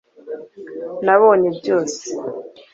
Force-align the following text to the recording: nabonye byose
nabonye 1.05 1.49
byose 1.59 2.03